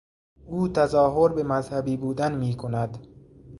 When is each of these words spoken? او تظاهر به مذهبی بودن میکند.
او 0.45 0.67
تظاهر 0.67 1.33
به 1.33 1.43
مذهبی 1.43 1.97
بودن 1.97 2.37
میکند. 2.37 2.97